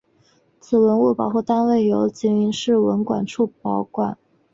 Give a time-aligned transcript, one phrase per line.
[0.61, 3.45] 该文物保护单位由吉林市文管处
[3.91, 4.15] 管理。